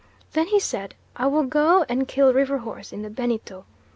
Then 0.33 0.47
he 0.47 0.59
said, 0.59 0.95
'I 1.15 1.27
will 1.27 1.43
go 1.43 1.85
and 1.87 2.07
kill 2.07 2.33
river 2.33 2.57
horse 2.57 2.91
in 2.91 3.03
the 3.03 3.09
Benito.' 3.11 3.65